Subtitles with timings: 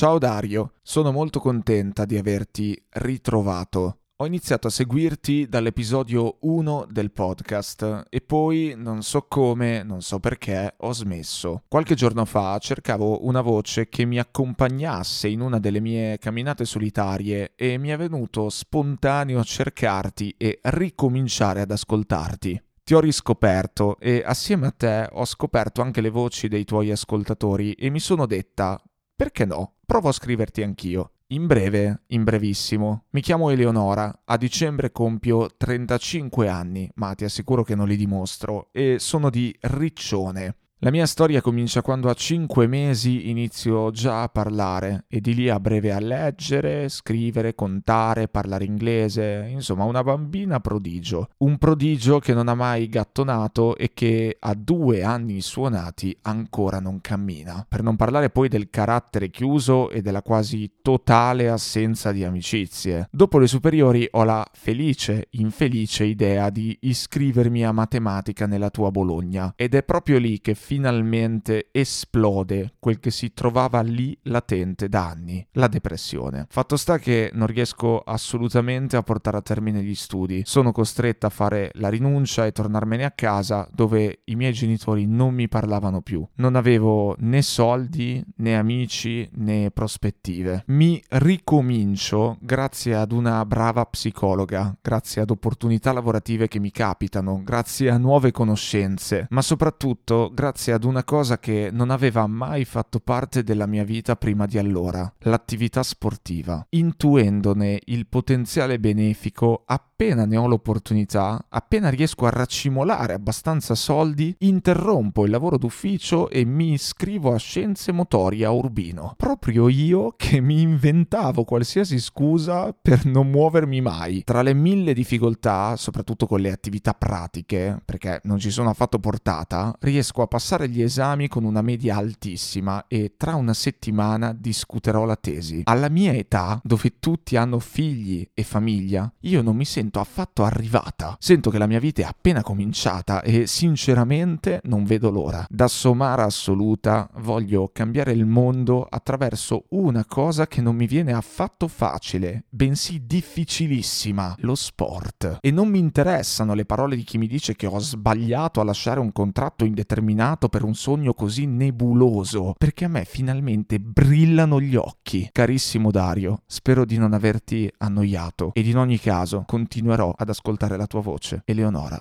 [0.00, 3.98] Ciao Dario, sono molto contenta di averti ritrovato.
[4.16, 10.18] Ho iniziato a seguirti dall'episodio 1 del podcast e poi, non so come, non so
[10.18, 11.64] perché, ho smesso.
[11.68, 17.52] Qualche giorno fa cercavo una voce che mi accompagnasse in una delle mie camminate solitarie
[17.54, 22.62] e mi è venuto spontaneo cercarti e ricominciare ad ascoltarti.
[22.82, 27.74] Ti ho riscoperto e assieme a te ho scoperto anche le voci dei tuoi ascoltatori
[27.74, 28.82] e mi sono detta,
[29.14, 29.74] perché no?
[29.90, 31.14] Provo a scriverti anch'io.
[31.30, 37.64] In breve, in brevissimo, mi chiamo Eleonora, a dicembre compio 35 anni, ma ti assicuro
[37.64, 42.66] che non li dimostro, e sono di Riccione, la mia storia comincia quando a 5
[42.66, 48.64] mesi inizio già a parlare e di lì a breve a leggere, scrivere, contare, parlare
[48.64, 51.28] inglese, insomma una bambina prodigio.
[51.40, 57.02] Un prodigio che non ha mai gattonato e che a due anni suonati ancora non
[57.02, 57.66] cammina.
[57.68, 63.06] Per non parlare poi del carattere chiuso e della quasi totale assenza di amicizie.
[63.12, 69.52] Dopo le superiori ho la felice, infelice idea di iscrivermi a matematica nella tua Bologna
[69.56, 75.44] ed è proprio lì che finalmente esplode quel che si trovava lì latente da anni,
[75.54, 76.46] la depressione.
[76.48, 81.30] Fatto sta che non riesco assolutamente a portare a termine gli studi, sono costretta a
[81.30, 86.24] fare la rinuncia e tornarmene a casa dove i miei genitori non mi parlavano più.
[86.36, 90.62] Non avevo né soldi, né amici, né prospettive.
[90.68, 97.90] Mi ricomincio grazie ad una brava psicologa, grazie ad opportunità lavorative che mi capitano, grazie
[97.90, 103.00] a nuove conoscenze, ma soprattutto grazie grazie ad una cosa che non aveva mai fatto
[103.00, 106.66] parte della mia vita prima di allora, l'attività sportiva.
[106.68, 115.26] Intuendone il potenziale benefico appena ne ho l'opportunità, appena riesco a raccimolare abbastanza soldi, interrompo
[115.26, 119.12] il lavoro d'ufficio e mi iscrivo a scienze motorie a Urbino.
[119.18, 124.24] Proprio io che mi inventavo qualsiasi scusa per non muovermi mai.
[124.24, 129.76] Tra le mille difficoltà, soprattutto con le attività pratiche, perché non ci sono affatto portata,
[129.80, 135.16] riesco a passare gli esami con una media altissima e tra una settimana discuterò la
[135.16, 135.60] tesi.
[135.64, 141.16] Alla mia età, dove tutti hanno figli e famiglia, io non mi sento affatto arrivata.
[141.18, 145.44] Sento che la mia vita è appena cominciata e sinceramente non vedo l'ora.
[145.48, 151.66] Da somara assoluta voglio cambiare il mondo attraverso una cosa che non mi viene affatto
[151.66, 155.38] facile, bensì difficilissima, lo sport.
[155.40, 159.00] E non mi interessano le parole di chi mi dice che ho sbagliato a lasciare
[159.00, 164.76] un contratto indeterminato nato per un sogno così nebuloso, perché a me finalmente brillano gli
[164.76, 165.28] occhi.
[165.32, 169.44] Carissimo Dario, spero di non averti annoiato ed in ogni caso
[169.80, 171.40] continuerò ad ascoltare la tua voce.
[171.46, 171.98] Eleonora.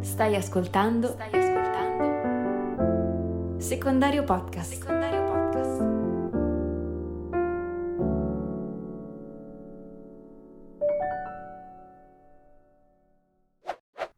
[0.00, 1.08] Stai ascoltando?
[1.08, 2.12] Stai ascoltando?
[3.58, 4.74] Secondario podcast.
[4.74, 4.93] Secondario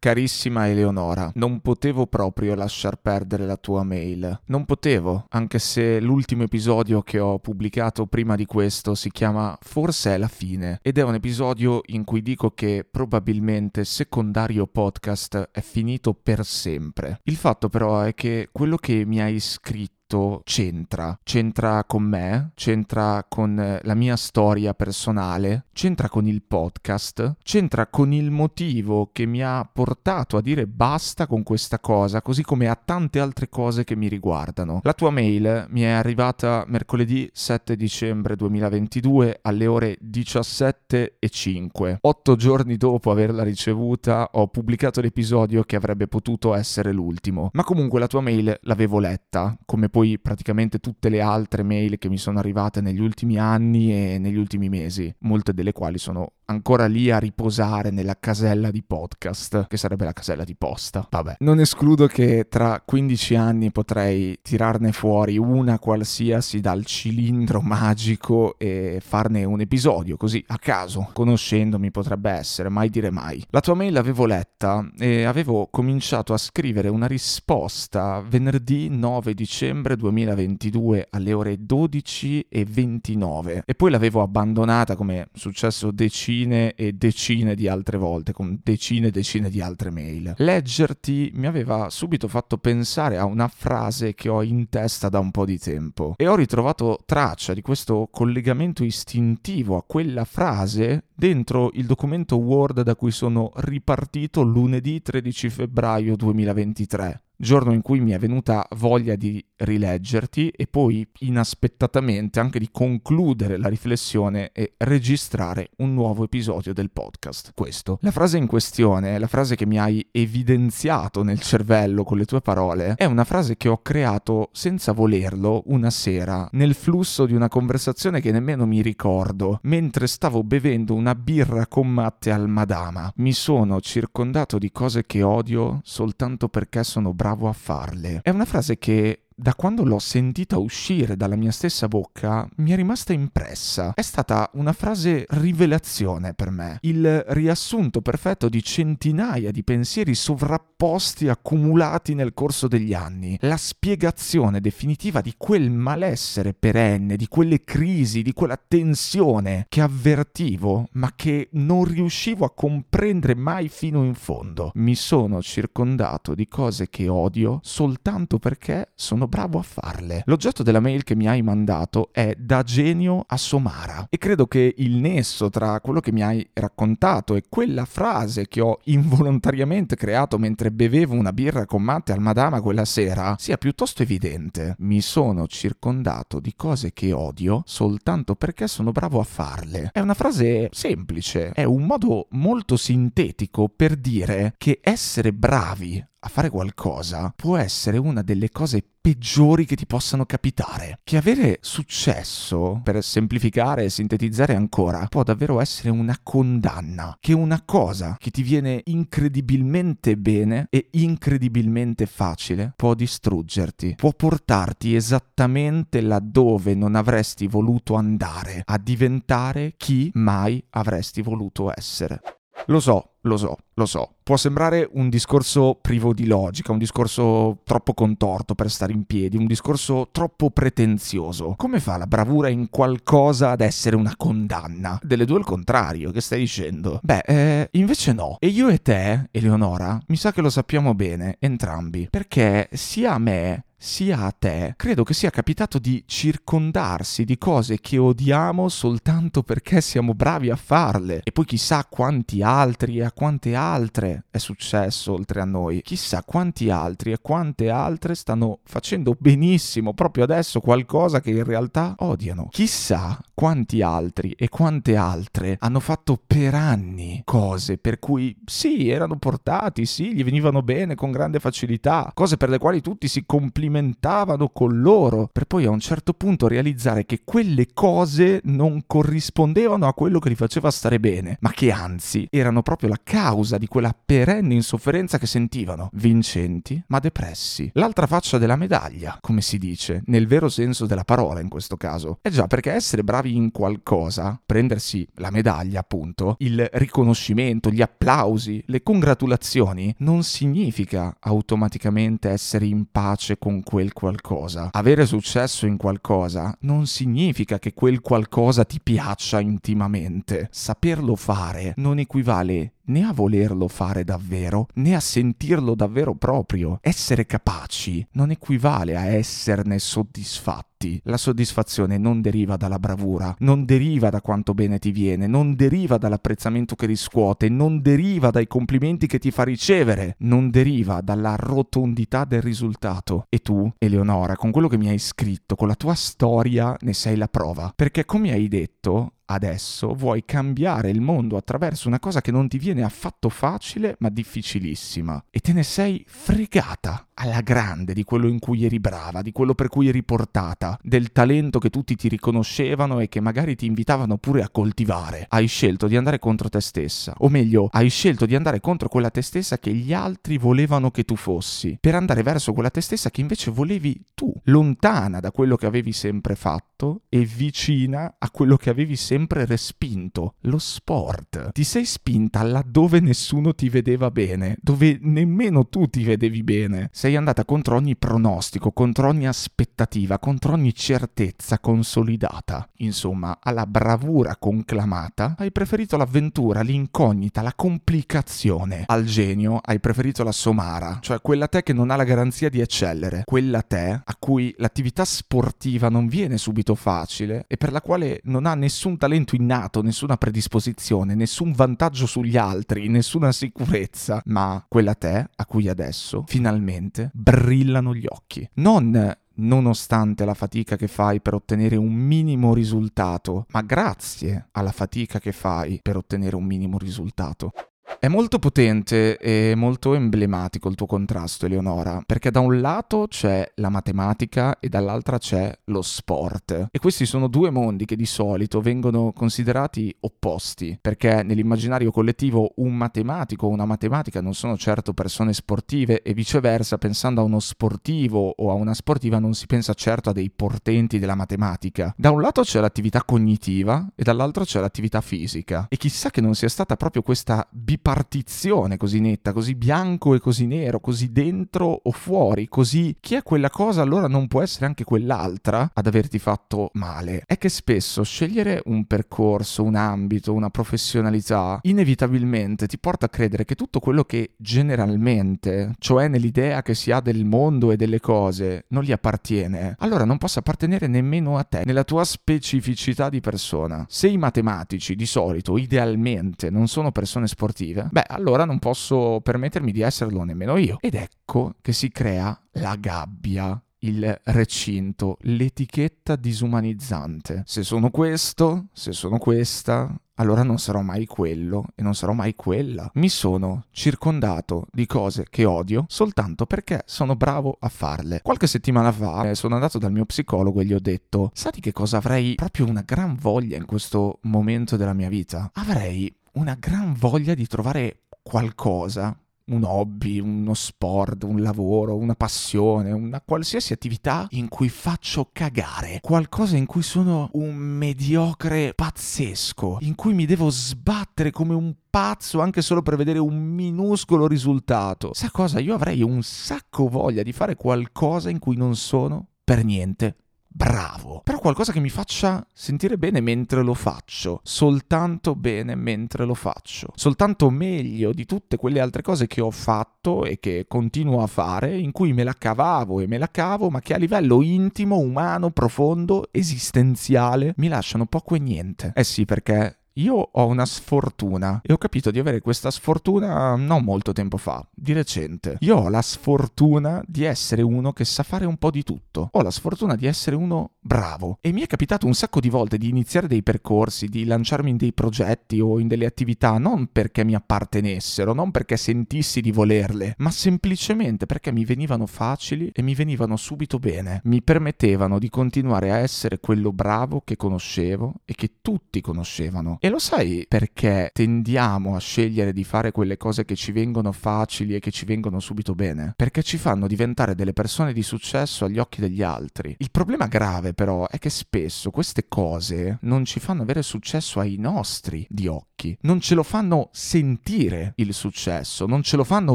[0.07, 4.39] Carissima Eleonora, non potevo proprio lasciar perdere la tua mail.
[4.47, 10.15] Non potevo, anche se l'ultimo episodio che ho pubblicato prima di questo si chiama Forse
[10.15, 15.61] è la fine ed è un episodio in cui dico che probabilmente secondario podcast è
[15.61, 17.19] finito per sempre.
[17.25, 21.19] Il fatto però è che quello che mi hai scritto tutto c'entra.
[21.23, 27.87] C'entra con me, c'entra con eh, la mia storia personale, c'entra con il podcast, c'entra
[27.89, 32.69] con il motivo che mi ha portato a dire basta con questa cosa, così come
[32.69, 34.81] a tante altre cose che mi riguardano.
[34.85, 41.97] La tua mail mi è arrivata mercoledì 7 dicembre 2022 alle ore 17.05.
[42.01, 47.51] Otto giorni dopo averla ricevuta ho pubblicato l'episodio che avrebbe potuto essere l'ultimo.
[47.53, 52.11] Ma comunque la tua mail l'avevo letta, come poi praticamente tutte le altre mail che
[52.11, 56.87] mi sono arrivate negli ultimi anni e negli ultimi mesi, molte delle quali sono ancora
[56.87, 61.07] lì a riposare nella casella di podcast, che sarebbe la casella di posta.
[61.09, 68.57] Vabbè, non escludo che tra 15 anni potrei tirarne fuori una qualsiasi dal cilindro magico
[68.59, 73.45] e farne un episodio, così a caso, conoscendomi potrebbe essere, mai dire mai.
[73.51, 79.97] La tua mail l'avevo letta e avevo cominciato a scrivere una risposta venerdì 9 dicembre
[79.97, 86.93] 2022 alle ore 12 e 29 e poi l'avevo abbandonata come successo decine decine e
[86.93, 90.35] decine di altre volte, con decine e decine di altre mail.
[90.37, 95.31] Leggerti mi aveva subito fatto pensare a una frase che ho in testa da un
[95.31, 101.71] po' di tempo e ho ritrovato traccia di questo collegamento istintivo a quella frase dentro
[101.75, 107.26] il documento Word da cui sono ripartito lunedì 13 febbraio 2023.
[107.37, 113.59] Giorno in cui mi è venuta voglia di rileggerti e poi inaspettatamente anche di concludere
[113.59, 117.53] la riflessione e registrare un nuovo episodio del podcast.
[117.55, 117.99] Questo.
[118.01, 122.41] La frase in questione, la frase che mi hai evidenziato nel cervello con le tue
[122.41, 127.49] parole, è una frase che ho creato senza volerlo una sera nel flusso di una
[127.49, 133.13] conversazione che nemmeno mi ricordo, mentre stavo bevendo una birra con Matte al Madama.
[133.17, 138.21] Mi sono circondato di cose che odio soltanto perché sono bravo a farle.
[138.23, 142.75] È una frase che da quando l'ho sentita uscire dalla mia stessa bocca, mi è
[142.75, 143.93] rimasta impressa.
[143.93, 151.29] È stata una frase rivelazione per me, il riassunto perfetto di centinaia di pensieri sovrapposti
[151.29, 158.23] accumulati nel corso degli anni, la spiegazione definitiva di quel malessere perenne, di quelle crisi,
[158.23, 164.71] di quella tensione che avvertivo, ma che non riuscivo a comprendere mai fino in fondo.
[164.77, 170.23] Mi sono circondato di cose che odio soltanto perché sono sono bravo a farle.
[170.27, 174.75] L'oggetto della mail che mi hai mandato è da genio a somara e credo che
[174.79, 180.39] il nesso tra quello che mi hai raccontato e quella frase che ho involontariamente creato
[180.39, 184.77] mentre bevevo una birra con Matte al Madama quella sera sia piuttosto evidente.
[184.79, 189.91] Mi sono circondato di cose che odio soltanto perché sono bravo a farle.
[189.93, 196.29] È una frase semplice, è un modo molto sintetico per dire che essere bravi a
[196.29, 200.99] fare qualcosa può essere una delle cose peggiori che ti possano capitare.
[201.05, 207.17] Che avere successo, per semplificare e sintetizzare ancora, può davvero essere una condanna.
[207.21, 214.97] Che una cosa che ti viene incredibilmente bene e incredibilmente facile può distruggerti, può portarti
[214.97, 222.21] esattamente laddove non avresti voluto andare, a diventare chi mai avresti voluto essere.
[222.69, 224.15] Lo so, lo so, lo so.
[224.25, 229.37] Può sembrare un discorso privo di logica, un discorso troppo contorto per stare in piedi,
[229.37, 231.55] un discorso troppo pretenzioso.
[231.57, 234.99] Come fa la bravura in qualcosa ad essere una condanna?
[235.03, 236.99] Delle due il contrario, che stai dicendo?
[237.03, 238.37] Beh, eh, invece no.
[238.41, 243.19] E io e te, Eleonora, mi sa che lo sappiamo bene, entrambi, perché sia a
[243.19, 249.43] me sia a te, credo che sia capitato di circondarsi di cose che odiamo soltanto
[249.43, 251.21] perché siamo bravi a farle.
[251.23, 255.83] E poi chissà quanti altri e a quante altre è successo oltre a noi.
[255.83, 261.95] Chissà quanti altri e quante altre stanno facendo benissimo proprio adesso qualcosa che in realtà
[261.99, 262.49] odiano.
[262.51, 269.17] Chissà quanti altri e quante altre hanno fatto per anni cose per cui sì, erano
[269.19, 273.66] portati, sì, gli venivano bene con grande facilità, cose per le quali tutti si complimentavano
[273.67, 279.87] complimentavano con loro, per poi a un certo punto realizzare che quelle cose non corrispondevano
[279.87, 283.67] a quello che li faceva stare bene, ma che anzi erano proprio la causa di
[283.67, 287.71] quella perenne insofferenza che sentivano, vincenti ma depressi.
[287.75, 292.19] L'altra faccia della medaglia, come si dice, nel vero senso della parola in questo caso.
[292.23, 298.63] È già perché essere bravi in qualcosa, prendersi la medaglia appunto, il riconoscimento, gli applausi,
[298.67, 304.71] le congratulazioni, non significa automaticamente essere in pace con con quel qualcosa.
[304.73, 310.49] Avere successo in qualcosa non significa che quel qualcosa ti piaccia intimamente.
[310.51, 316.79] Saperlo fare non equivale né a volerlo fare davvero, né a sentirlo davvero proprio.
[316.81, 321.01] Essere capaci non equivale a esserne soddisfatti.
[321.05, 325.97] La soddisfazione non deriva dalla bravura, non deriva da quanto bene ti viene, non deriva
[325.97, 332.25] dall'apprezzamento che riscuote, non deriva dai complimenti che ti fa ricevere, non deriva dalla rotondità
[332.25, 333.25] del risultato.
[333.31, 337.17] E tu, Eleonora, con quello che mi hai scritto, con la tua storia, ne sei
[337.17, 337.73] la prova.
[337.75, 342.59] Perché come hai detto, adesso vuoi cambiare il mondo attraverso una cosa che non ti
[342.59, 345.25] viene affatto facile ma difficilissima.
[345.31, 349.55] E te ne sei fregata alla grande di quello in cui eri brava, di quello
[349.55, 354.19] per cui eri portata, del talento che tutti ti riconoscevano e che magari ti invitavano
[354.19, 355.27] pure a coltivare.
[355.29, 359.11] Hai scelto di andare contro te stessa, o meglio, hai scelto di andare contro quella
[359.11, 363.11] te stessa che gli altri volevano che tu fossi, per andare verso quella te stessa
[363.11, 368.57] che invece volevi tu, lontana da quello che avevi sempre fatto e vicina a quello
[368.57, 371.53] che avevi sempre respinto, lo sport.
[371.53, 376.91] Ti sei spinta laddove nessuno ti vedeva bene, dove nemmeno tu ti vedevi bene.
[376.93, 382.69] Sei andata contro ogni pronostico, contro ogni aspettativa, contro ogni certezza consolidata.
[382.79, 388.85] Insomma, alla bravura conclamata hai preferito l'avventura, l'incognita, la complicazione.
[388.87, 392.61] Al genio hai preferito la somara, cioè quella te che non ha la garanzia di
[392.61, 398.21] eccellere, quella te a cui l'attività sportiva non viene subito facile e per la quale
[398.25, 404.95] non ha nessun talento innato, nessuna predisposizione, nessun vantaggio sugli altri, nessuna sicurezza, ma quella
[404.95, 408.49] te a cui adesso finalmente semplicemente brillano gli occhi.
[408.55, 415.19] Non nonostante la fatica che fai per ottenere un minimo risultato, ma grazie alla fatica
[415.19, 417.53] che fai per ottenere un minimo risultato.
[417.99, 423.49] È molto potente e molto emblematico il tuo contrasto, Eleonora, perché da un lato c'è
[423.55, 426.69] la matematica e dall'altra c'è lo sport.
[426.73, 432.75] E questi sono due mondi che di solito vengono considerati opposti, perché nell'immaginario collettivo un
[432.75, 438.35] matematico o una matematica non sono certo persone sportive e viceversa, pensando a uno sportivo
[438.37, 441.95] o a una sportiva non si pensa certo a dei portenti della matematica.
[441.97, 445.67] Da un lato c'è l'attività cognitiva e dall'altro c'è l'attività fisica.
[445.69, 450.21] E chissà che non sia stata proprio questa bipolarità partizione così netta, così bianco e
[450.21, 454.67] così nero, così dentro o fuori, così chi è quella cosa allora non può essere
[454.67, 457.23] anche quell'altra ad averti fatto male.
[457.27, 463.45] È che spesso scegliere un percorso, un ambito, una professionalità, inevitabilmente ti porta a credere
[463.45, 468.65] che tutto quello che generalmente, cioè nell'idea che si ha del mondo e delle cose,
[468.69, 473.85] non gli appartiene, allora non possa appartenere nemmeno a te, nella tua specificità di persona.
[473.89, 479.21] Se i matematici di solito, idealmente, non sono persone sportive, positive, beh allora non posso
[479.23, 480.79] permettermi di esserlo nemmeno io.
[480.81, 487.43] Ed ecco che si crea la gabbia il recinto, l'etichetta disumanizzante.
[487.47, 492.35] Se sono questo, se sono questa, allora non sarò mai quello e non sarò mai
[492.35, 492.91] quella.
[492.95, 498.21] Mi sono circondato di cose che odio soltanto perché sono bravo a farle.
[498.23, 501.73] Qualche settimana fa eh, sono andato dal mio psicologo e gli ho detto: Sai che
[501.73, 505.51] cosa avrei proprio una gran voglia in questo momento della mia vita?
[505.55, 512.91] Avrei una gran voglia di trovare qualcosa, un hobby, uno sport, un lavoro, una passione,
[512.91, 519.95] una qualsiasi attività in cui faccio cagare, qualcosa in cui sono un mediocre pazzesco, in
[519.95, 525.15] cui mi devo sbattere come un pazzo anche solo per vedere un minuscolo risultato.
[525.15, 525.61] Sa cosa?
[525.61, 530.17] Io avrei un sacco voglia di fare qualcosa in cui non sono per niente
[530.57, 536.33] bravo, però qualcosa che mi faccia sentire bene mentre lo faccio, soltanto bene mentre lo
[536.33, 541.27] faccio, soltanto meglio di tutte quelle altre cose che ho fatto e che continuo a
[541.27, 544.97] fare, in cui me la cavavo e me la cavo, ma che a livello intimo,
[544.97, 548.93] umano, profondo, esistenziale, mi lasciano poco e niente.
[548.95, 553.83] Eh sì, perché io ho una sfortuna e ho capito di avere questa sfortuna non
[553.83, 555.57] molto tempo fa, di recente.
[555.61, 559.31] Io ho la sfortuna di essere uno che sa fare un po' di tutto.
[559.33, 561.39] Ho la sfortuna di essere uno bravo.
[561.41, 564.77] E mi è capitato un sacco di volte di iniziare dei percorsi, di lanciarmi in
[564.77, 570.15] dei progetti o in delle attività non perché mi appartenessero, non perché sentissi di volerle,
[570.19, 574.21] ma semplicemente perché mi venivano facili e mi venivano subito bene.
[574.25, 579.89] Mi permettevano di continuare a essere quello bravo che conoscevo e che tutti conoscevano e
[579.89, 584.81] lo sai perché tendiamo a scegliere di fare quelle cose che ci vengono facili e
[584.81, 586.15] che ci vengono subito bene?
[586.17, 589.77] Perché ci fanno diventare delle persone di successo agli occhi degli altri.
[589.79, 594.57] Il problema grave però è che spesso queste cose non ci fanno avere successo ai
[594.59, 599.55] nostri di occhi, non ce lo fanno sentire il successo, non ce lo fanno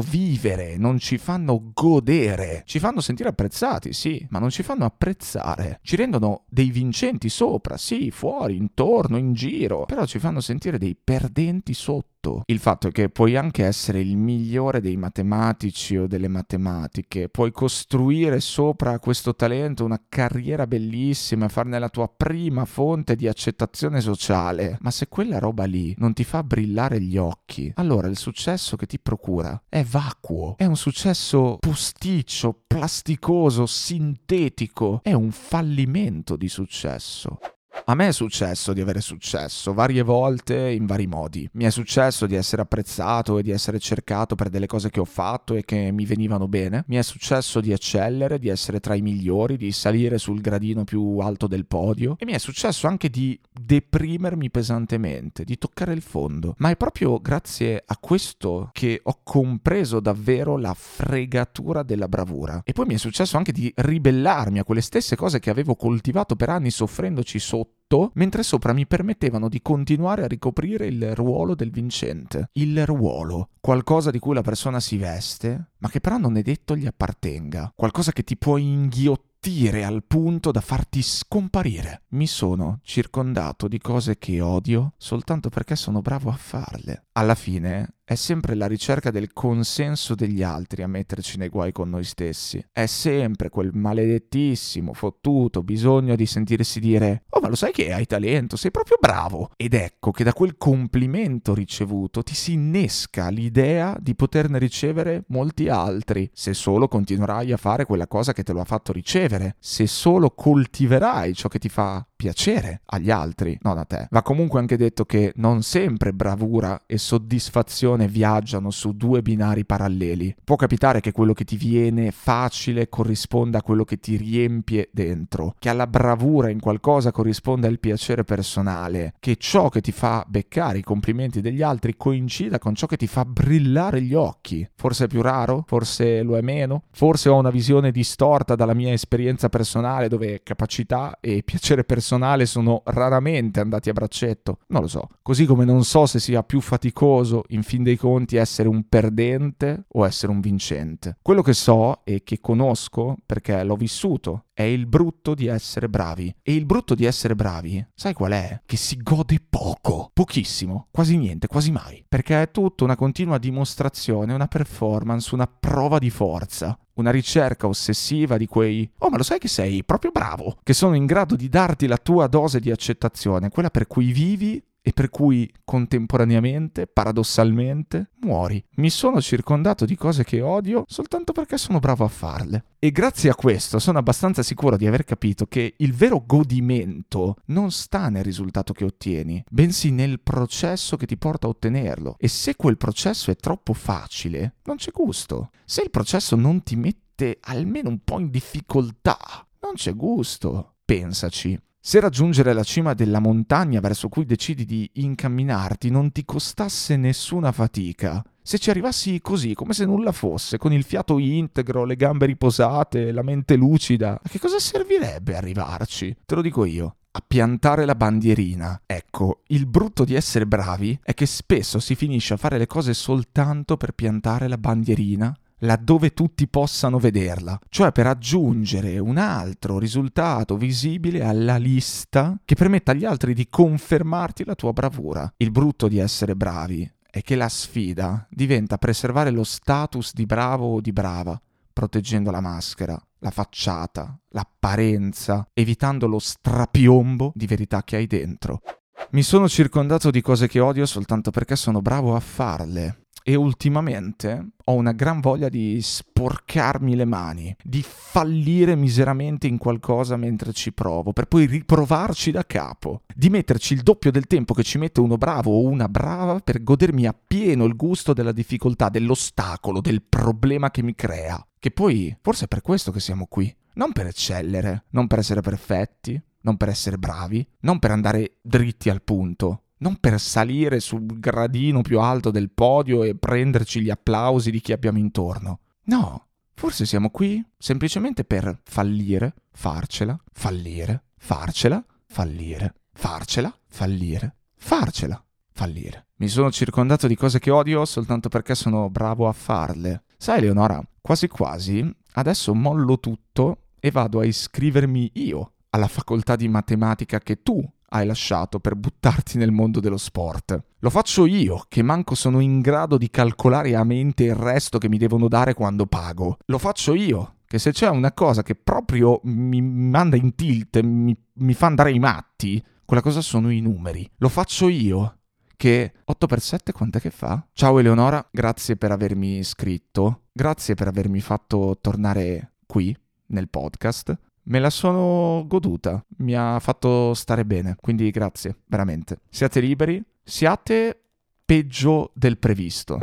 [0.00, 5.80] vivere, non ci fanno godere, ci fanno sentire apprezzati, sì, ma non ci fanno apprezzare,
[5.82, 10.96] ci rendono dei vincenti sopra, sì, fuori, intorno, in giro, però ci fanno sentire dei
[10.96, 16.28] perdenti sotto fatto il fatto che puoi anche essere il migliore dei matematici o delle
[16.28, 23.16] matematiche, puoi costruire sopra questo talento una carriera bellissima e farne la tua prima fonte
[23.16, 28.06] di accettazione sociale, ma se quella roba lì non ti fa brillare gli occhi, allora
[28.06, 35.32] il successo che ti procura è vacuo, è un successo posticcio, plasticoso, sintetico, è un
[35.32, 37.38] fallimento di successo.
[37.84, 41.48] A me è successo di avere successo varie volte in vari modi.
[41.54, 45.04] Mi è successo di essere apprezzato e di essere cercato per delle cose che ho
[45.04, 46.84] fatto e che mi venivano bene.
[46.86, 51.18] Mi è successo di eccellere, di essere tra i migliori, di salire sul gradino più
[51.18, 52.16] alto del podio.
[52.20, 56.54] E mi è successo anche di deprimermi pesantemente, di toccare il fondo.
[56.58, 62.62] Ma è proprio grazie a questo che ho compreso davvero la fregatura della bravura.
[62.64, 66.36] E poi mi è successo anche di ribellarmi a quelle stesse cose che avevo coltivato
[66.36, 67.70] per anni soffrendoci sotto
[68.14, 72.48] mentre sopra mi permettevano di continuare a ricoprire il ruolo del vincente.
[72.52, 76.74] Il ruolo, qualcosa di cui la persona si veste, ma che però non è detto
[76.74, 82.04] gli appartenga, qualcosa che ti può inghiottire al punto da farti scomparire.
[82.10, 87.06] Mi sono circondato di cose che odio soltanto perché sono bravo a farle.
[87.12, 91.88] Alla fine è sempre la ricerca del consenso degli altri a metterci nei guai con
[91.88, 92.62] noi stessi.
[92.70, 98.04] È sempre quel maledettissimo, fottuto bisogno di sentirsi dire Oh, ma lo sai che hai
[98.04, 99.50] talento, sei proprio bravo.
[99.56, 105.68] Ed ecco che da quel complimento ricevuto ti si innesca l'idea di poterne ricevere molti
[105.68, 109.86] altri, se solo continuerai a fare quella cosa che te lo ha fatto ricevere, se
[109.86, 114.06] solo coltiverai ciò che ti fa piacere agli altri, non a te.
[114.08, 120.36] Va comunque anche detto che non sempre bravura e soddisfazione viaggiano su due binari paralleli.
[120.44, 125.56] Può capitare che quello che ti viene facile corrisponda a quello che ti riempie dentro,
[125.58, 130.78] che alla bravura in qualcosa corrisponda il piacere personale, che ciò che ti fa beccare
[130.78, 134.64] i complimenti degli altri coincida con ciò che ti fa brillare gli occhi.
[134.76, 135.64] Forse è più raro?
[135.66, 136.84] Forse lo è meno?
[136.92, 142.44] Forse ho una visione distorta dalla mia esperienza personale dove capacità e piacere personale personale
[142.44, 145.08] sono raramente andati a braccetto, non lo so.
[145.22, 149.84] Così come non so se sia più faticoso, in fin dei conti, essere un perdente
[149.88, 151.16] o essere un vincente.
[151.22, 156.34] Quello che so e che conosco, perché l'ho vissuto, è il brutto di essere bravi.
[156.42, 158.62] E il brutto di essere bravi, sai qual è?
[158.64, 162.04] Che si gode poco, pochissimo, quasi niente, quasi mai.
[162.06, 168.36] Perché è tutta una continua dimostrazione, una performance, una prova di forza una ricerca ossessiva
[168.36, 171.48] di quei oh ma lo sai che sei proprio bravo, che sono in grado di
[171.48, 178.10] darti la tua dose di accettazione, quella per cui vivi e per cui contemporaneamente, paradossalmente,
[178.22, 178.62] muori.
[178.76, 182.64] Mi sono circondato di cose che odio soltanto perché sono bravo a farle.
[182.80, 187.70] E grazie a questo sono abbastanza sicuro di aver capito che il vero godimento non
[187.70, 192.16] sta nel risultato che ottieni, bensì nel processo che ti porta a ottenerlo.
[192.18, 195.50] E se quel processo è troppo facile, non c'è gusto.
[195.64, 199.16] Se il processo non ti mette almeno un po' in difficoltà,
[199.60, 200.74] non c'è gusto.
[200.84, 201.56] Pensaci.
[201.84, 207.50] Se raggiungere la cima della montagna verso cui decidi di incamminarti non ti costasse nessuna
[207.50, 212.26] fatica, se ci arrivassi così, come se nulla fosse, con il fiato integro, le gambe
[212.26, 216.18] riposate, la mente lucida, a che cosa servirebbe arrivarci?
[216.24, 216.98] Te lo dico io.
[217.10, 218.82] A piantare la bandierina.
[218.86, 222.94] Ecco, il brutto di essere bravi è che spesso si finisce a fare le cose
[222.94, 230.56] soltanto per piantare la bandierina laddove tutti possano vederla, cioè per aggiungere un altro risultato
[230.56, 235.32] visibile alla lista che permetta agli altri di confermarti la tua bravura.
[235.36, 240.74] Il brutto di essere bravi è che la sfida diventa preservare lo status di bravo
[240.74, 241.40] o di brava,
[241.72, 248.62] proteggendo la maschera, la facciata, l'apparenza, evitando lo strapiombo di verità che hai dentro.
[249.10, 254.50] Mi sono circondato di cose che odio soltanto perché sono bravo a farle e ultimamente
[254.64, 260.72] ho una gran voglia di sporcarmi le mani, di fallire miseramente in qualcosa mentre ci
[260.72, 265.00] provo, per poi riprovarci da capo, di metterci il doppio del tempo che ci mette
[265.00, 270.70] uno bravo o una brava per godermi appieno il gusto della difficoltà, dell'ostacolo, del problema
[270.70, 271.44] che mi crea.
[271.58, 275.40] Che poi forse è per questo che siamo qui, non per eccellere, non per essere
[275.40, 281.04] perfetti, non per essere bravi, non per andare dritti al punto, non per salire sul
[281.18, 285.58] gradino più alto del podio e prenderci gli applausi di chi abbiamo intorno.
[285.84, 296.06] No, forse siamo qui semplicemente per fallire, farcela, fallire, farcela, fallire, farcela, fallire, farcela, fallire.
[296.16, 300.04] Mi sono circondato di cose che odio soltanto perché sono bravo a farle.
[300.16, 306.46] Sai, Leonora, quasi quasi adesso mollo tutto e vado a iscrivermi io alla facoltà di
[306.46, 307.60] matematica che tu
[307.92, 310.62] hai lasciato per buttarti nel mondo dello sport.
[310.78, 314.88] Lo faccio io, che manco sono in grado di calcolare a mente il resto che
[314.88, 316.38] mi devono dare quando pago.
[316.46, 321.16] Lo faccio io, che se c'è una cosa che proprio mi manda in tilt, mi,
[321.34, 324.10] mi fa andare ai matti, quella cosa sono i numeri.
[324.16, 325.18] Lo faccio io,
[325.56, 327.46] che 8x7 quant'è che fa?
[327.52, 334.18] Ciao Eleonora, grazie per avermi iscritto, grazie per avermi fatto tornare qui nel podcast.
[334.44, 339.18] Me la sono goduta, mi ha fatto stare bene, quindi grazie, veramente.
[339.28, 341.00] Siate liberi, siate
[341.44, 342.98] peggio del previsto.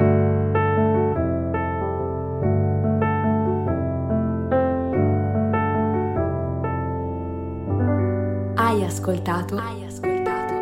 [8.56, 9.56] Hai ascoltato?
[9.56, 10.54] Hai ascoltato?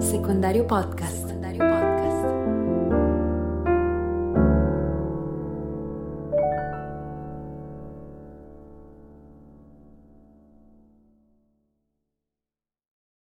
[0.00, 1.36] Secondario podcast.